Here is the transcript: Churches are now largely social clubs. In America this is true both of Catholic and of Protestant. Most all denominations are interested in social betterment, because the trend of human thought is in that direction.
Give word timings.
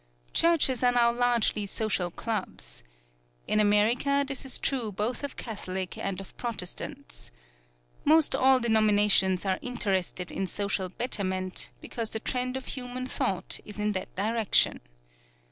Churches 0.33 0.81
are 0.83 0.91
now 0.93 1.11
largely 1.11 1.67
social 1.67 2.09
clubs. 2.09 2.83
In 3.45 3.59
America 3.59 4.25
this 4.27 4.45
is 4.45 4.57
true 4.57 4.91
both 4.91 5.23
of 5.23 5.35
Catholic 5.37 5.95
and 5.95 6.19
of 6.19 6.35
Protestant. 6.37 7.29
Most 8.03 8.33
all 8.33 8.59
denominations 8.59 9.45
are 9.45 9.59
interested 9.61 10.31
in 10.31 10.47
social 10.47 10.89
betterment, 10.89 11.69
because 11.81 12.09
the 12.09 12.19
trend 12.19 12.57
of 12.57 12.65
human 12.65 13.05
thought 13.05 13.59
is 13.63 13.77
in 13.79 13.91
that 13.91 14.15
direction. 14.15 14.79